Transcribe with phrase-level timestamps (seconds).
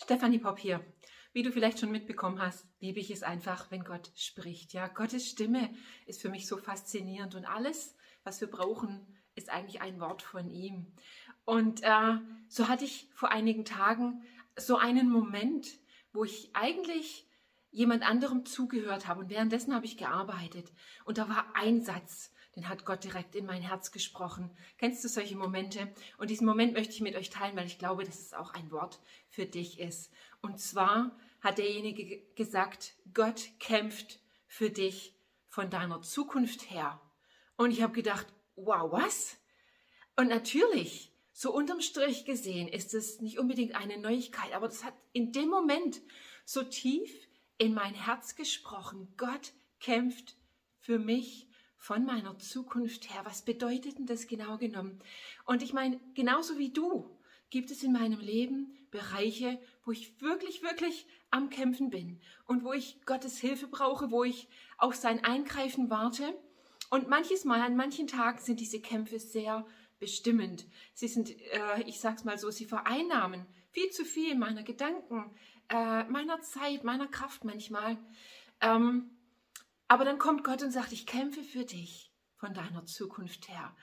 [0.00, 0.84] Stefanie Popp hier.
[1.32, 4.72] Wie du vielleicht schon mitbekommen hast, liebe ich es einfach, wenn Gott spricht.
[4.72, 5.70] Ja, Gottes Stimme
[6.06, 10.50] ist für mich so faszinierend und alles, was wir brauchen, ist eigentlich ein Wort von
[10.50, 10.86] ihm.
[11.44, 14.22] Und äh, so hatte ich vor einigen Tagen
[14.56, 15.68] so einen Moment,
[16.12, 17.26] wo ich eigentlich
[17.70, 20.72] jemand anderem zugehört habe und währenddessen habe ich gearbeitet
[21.04, 24.50] und da war ein Satz, den hat Gott direkt in mein Herz gesprochen.
[24.78, 25.92] Kennst du solche Momente?
[26.18, 28.70] Und diesen Moment möchte ich mit euch teilen, weil ich glaube, dass es auch ein
[28.72, 30.10] Wort für dich ist.
[30.42, 35.14] Und zwar hat derjenige gesagt, Gott kämpft für dich
[35.48, 37.00] von deiner Zukunft her.
[37.56, 38.26] Und ich habe gedacht,
[38.56, 39.36] wow, was?
[40.16, 44.94] Und natürlich, so unterm Strich gesehen, ist es nicht unbedingt eine Neuigkeit, aber das hat
[45.12, 46.00] in dem Moment
[46.44, 49.14] so tief in mein Herz gesprochen.
[49.16, 50.36] Gott kämpft
[50.80, 51.47] für mich
[51.78, 53.22] von meiner Zukunft her.
[53.24, 55.00] Was bedeutet denn das genau genommen?
[55.46, 57.08] Und ich meine, genauso wie du
[57.50, 62.72] gibt es in meinem Leben Bereiche, wo ich wirklich, wirklich am Kämpfen bin und wo
[62.72, 64.48] ich Gottes Hilfe brauche, wo ich
[64.78, 66.34] auf sein Eingreifen warte.
[66.90, 69.66] Und manches Mal, an manchen Tagen sind diese Kämpfe sehr
[69.98, 70.66] bestimmend.
[70.94, 75.30] Sie sind, äh, ich sag's mal so, sie vereinnahmen viel zu viel meiner Gedanken,
[75.68, 77.98] äh, meiner Zeit, meiner Kraft manchmal.
[78.60, 79.10] Ähm,
[79.88, 83.74] aber dann kommt Gott und sagt, ich kämpfe für dich von deiner Zukunft her.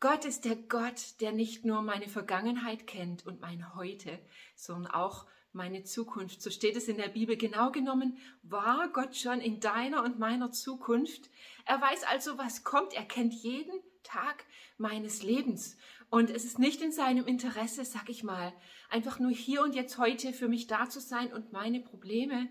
[0.00, 4.18] Gott ist der Gott, der nicht nur meine Vergangenheit kennt und mein Heute,
[4.56, 6.40] sondern auch meine Zukunft.
[6.40, 7.36] So steht es in der Bibel.
[7.36, 11.28] Genau genommen war Gott schon in deiner und meiner Zukunft.
[11.66, 12.94] Er weiß also, was kommt.
[12.94, 14.44] Er kennt jeden Tag
[14.78, 15.76] meines Lebens.
[16.08, 18.52] Und es ist nicht in seinem Interesse, sag ich mal,
[18.88, 22.48] einfach nur hier und jetzt heute für mich da zu sein und meine Probleme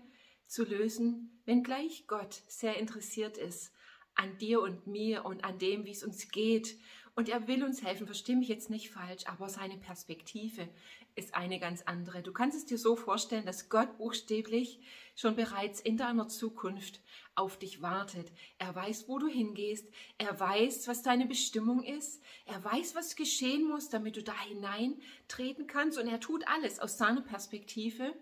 [0.50, 3.72] zu lösen, wenngleich Gott sehr interessiert ist
[4.14, 6.76] an dir und mir und an dem, wie es uns geht.
[7.14, 10.68] Und er will uns helfen, verstehe mich jetzt nicht falsch, aber seine Perspektive
[11.14, 12.22] ist eine ganz andere.
[12.22, 14.80] Du kannst es dir so vorstellen, dass Gott buchstäblich
[15.16, 17.00] schon bereits in deiner Zukunft
[17.34, 18.30] auf dich wartet.
[18.58, 19.88] Er weiß, wo du hingehst.
[20.18, 22.22] Er weiß, was deine Bestimmung ist.
[22.46, 25.98] Er weiß, was geschehen muss, damit du da hineintreten kannst.
[25.98, 28.14] Und er tut alles aus seiner Perspektive,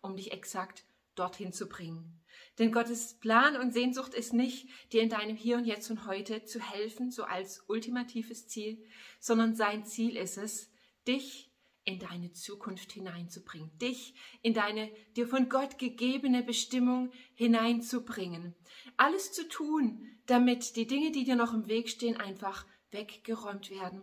[0.00, 2.20] um dich exakt dorthin zu bringen.
[2.58, 6.44] Denn Gottes Plan und Sehnsucht ist nicht, dir in deinem Hier und Jetzt und heute
[6.44, 8.84] zu helfen, so als ultimatives Ziel,
[9.20, 10.70] sondern sein Ziel ist es,
[11.06, 11.50] dich
[11.84, 18.54] in deine Zukunft hineinzubringen, dich in deine dir von Gott gegebene Bestimmung hineinzubringen.
[18.96, 24.02] Alles zu tun, damit die Dinge, die dir noch im Weg stehen, einfach weggeräumt werden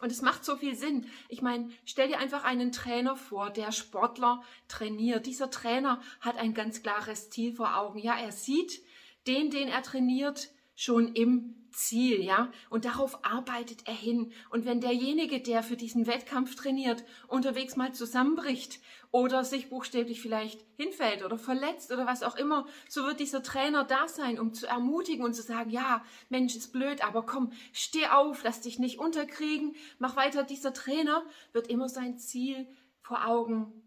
[0.00, 1.06] und es macht so viel Sinn.
[1.28, 5.26] Ich meine, stell dir einfach einen Trainer vor, der Sportler trainiert.
[5.26, 7.98] Dieser Trainer hat ein ganz klares Ziel vor Augen.
[7.98, 8.82] Ja, er sieht
[9.26, 14.32] den, den er trainiert, schon im Ziel, ja, und darauf arbeitet er hin.
[14.50, 18.80] Und wenn derjenige, der für diesen Wettkampf trainiert, unterwegs mal zusammenbricht
[19.10, 23.84] oder sich buchstäblich vielleicht hinfällt oder verletzt oder was auch immer, so wird dieser Trainer
[23.84, 28.06] da sein, um zu ermutigen und zu sagen, ja, Mensch, ist blöd, aber komm, steh
[28.06, 30.44] auf, lass dich nicht unterkriegen, mach weiter.
[30.44, 32.68] Dieser Trainer wird immer sein Ziel
[33.00, 33.84] vor Augen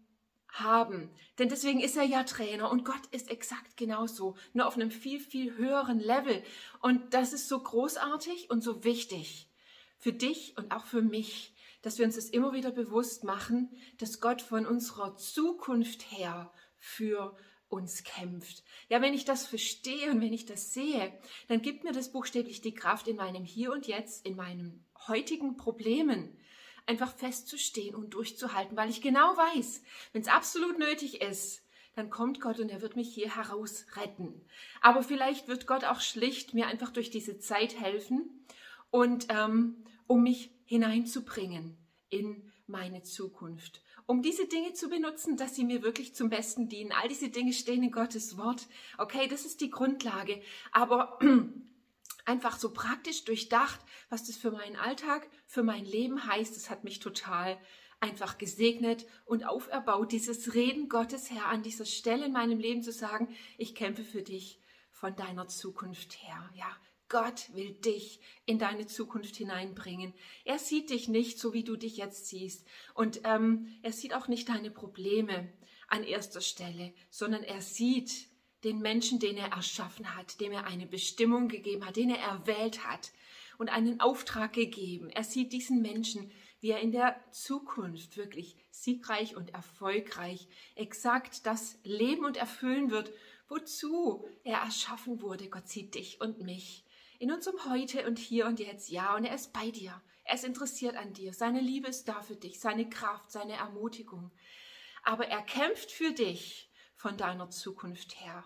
[0.50, 1.10] haben.
[1.38, 5.20] Denn deswegen ist er ja Trainer und Gott ist exakt genauso, nur auf einem viel,
[5.20, 6.42] viel höheren Level.
[6.80, 9.48] Und das ist so großartig und so wichtig
[9.98, 14.20] für dich und auch für mich, dass wir uns das immer wieder bewusst machen, dass
[14.20, 17.36] Gott von unserer Zukunft her für
[17.68, 18.64] uns kämpft.
[18.88, 21.12] Ja, wenn ich das verstehe und wenn ich das sehe,
[21.48, 25.56] dann gibt mir das buchstäblich die Kraft in meinem Hier und Jetzt, in meinen heutigen
[25.56, 26.36] Problemen,
[26.88, 29.82] einfach festzustehen und durchzuhalten, weil ich genau weiß,
[30.12, 31.62] wenn es absolut nötig ist,
[31.94, 34.44] dann kommt Gott und er wird mich hier heraus retten.
[34.80, 38.46] Aber vielleicht wird Gott auch schlicht mir einfach durch diese Zeit helfen
[38.90, 41.76] und ähm, um mich hineinzubringen
[42.08, 43.82] in meine Zukunft.
[44.06, 46.92] Um diese Dinge zu benutzen, dass sie mir wirklich zum Besten dienen.
[46.92, 48.66] All diese Dinge stehen in Gottes Wort.
[48.96, 50.40] Okay, das ist die Grundlage.
[50.72, 51.18] Aber
[52.28, 53.80] einfach so praktisch durchdacht,
[54.10, 56.54] was das für meinen Alltag, für mein Leben heißt.
[56.54, 57.58] Das hat mich total
[58.00, 62.92] einfach gesegnet und auferbaut, dieses Reden Gottes her an dieser Stelle in meinem Leben zu
[62.92, 64.60] sagen, ich kämpfe für dich
[64.92, 66.50] von deiner Zukunft her.
[66.54, 66.70] Ja,
[67.08, 70.12] Gott will dich in deine Zukunft hineinbringen.
[70.44, 72.66] Er sieht dich nicht so, wie du dich jetzt siehst.
[72.92, 75.50] Und ähm, er sieht auch nicht deine Probleme
[75.88, 78.28] an erster Stelle, sondern er sieht
[78.64, 82.84] den Menschen, den er erschaffen hat, dem er eine Bestimmung gegeben hat, den er erwählt
[82.84, 83.12] hat
[83.58, 85.10] und einen Auftrag gegeben.
[85.10, 91.78] Er sieht diesen Menschen, wie er in der Zukunft wirklich siegreich und erfolgreich exakt das
[91.84, 93.12] leben und erfüllen wird,
[93.48, 95.48] wozu er erschaffen wurde.
[95.48, 96.84] Gott sieht dich und mich
[97.18, 98.90] in unserem Heute und hier und jetzt.
[98.90, 100.00] Ja, und er ist bei dir.
[100.24, 101.32] Er ist interessiert an dir.
[101.32, 104.30] Seine Liebe ist da für dich, seine Kraft, seine Ermutigung.
[105.04, 106.67] aber er kämpft für dich
[106.98, 108.44] von deiner Zukunft her.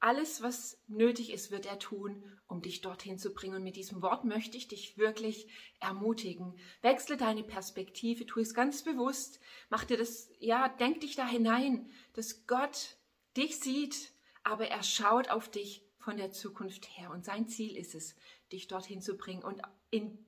[0.00, 3.54] Alles, was nötig ist, wird er tun, um dich dorthin zu bringen.
[3.54, 5.46] Und mit diesem Wort möchte ich dich wirklich
[5.78, 6.58] ermutigen.
[6.80, 9.38] Wechsle deine Perspektive, tu es ganz bewusst.
[9.70, 12.96] Mach dir das, ja, denk dich da hinein, dass Gott
[13.36, 14.12] dich sieht,
[14.42, 17.12] aber er schaut auf dich von der Zukunft her.
[17.12, 18.16] Und sein Ziel ist es,
[18.50, 19.44] dich dorthin zu bringen.
[19.44, 20.26] Und in,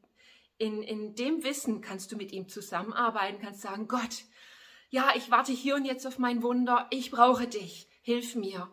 [0.56, 4.24] in, in dem Wissen kannst du mit ihm zusammenarbeiten, kannst sagen, Gott,
[4.94, 6.86] ja, ich warte hier und jetzt auf mein Wunder.
[6.90, 7.88] Ich brauche dich.
[8.02, 8.70] Hilf mir.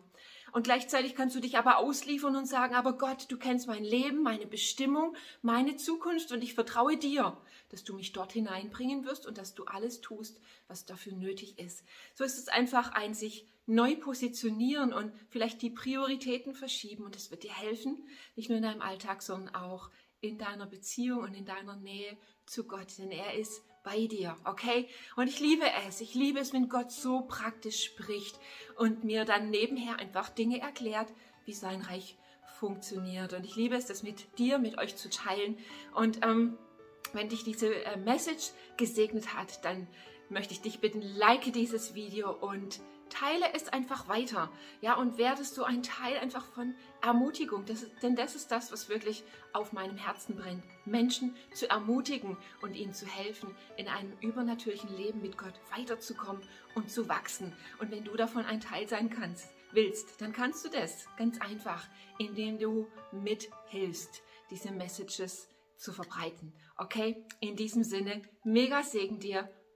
[0.52, 4.22] Und gleichzeitig kannst du dich aber ausliefern und sagen, aber Gott, du kennst mein Leben,
[4.22, 7.36] meine Bestimmung, meine Zukunft und ich vertraue dir,
[7.70, 11.82] dass du mich dort hineinbringen wirst und dass du alles tust, was dafür nötig ist.
[12.14, 17.32] So ist es einfach ein sich neu positionieren und vielleicht die Prioritäten verschieben und es
[17.32, 19.90] wird dir helfen, nicht nur in deinem Alltag, sondern auch
[20.20, 22.16] in deiner Beziehung und in deiner Nähe
[22.46, 24.88] zu Gott, denn er ist bei dir, okay?
[25.16, 26.00] Und ich liebe es.
[26.00, 28.38] Ich liebe es, wenn Gott so praktisch spricht
[28.76, 31.08] und mir dann nebenher einfach Dinge erklärt,
[31.44, 32.16] wie sein Reich
[32.58, 33.32] funktioniert.
[33.32, 35.58] Und ich liebe es, das mit dir, mit euch zu teilen.
[35.94, 36.56] Und ähm,
[37.12, 39.88] wenn dich diese äh, Message gesegnet hat, dann
[40.32, 42.80] möchte ich dich bitten, like dieses Video und
[43.12, 44.50] teile es einfach weiter.
[44.80, 47.66] Ja, und werdest du ein Teil einfach von Ermutigung.
[47.66, 50.64] Das ist, denn das ist das, was wirklich auf meinem Herzen brennt.
[50.86, 56.42] Menschen zu ermutigen und ihnen zu helfen, in einem übernatürlichen Leben mit Gott weiterzukommen
[56.74, 57.54] und zu wachsen.
[57.78, 61.86] Und wenn du davon ein Teil sein kannst, willst, dann kannst du das ganz einfach,
[62.18, 66.54] indem du mithilfst, diese Messages zu verbreiten.
[66.78, 67.24] Okay?
[67.40, 69.50] In diesem Sinne, mega Segen dir